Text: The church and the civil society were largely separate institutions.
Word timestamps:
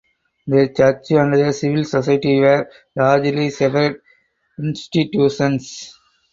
The 0.47 0.73
church 0.75 1.11
and 1.11 1.31
the 1.35 1.51
civil 1.53 1.83
society 1.83 2.39
were 2.39 2.67
largely 2.95 3.51
separate 3.51 4.01
institutions. 4.57 5.93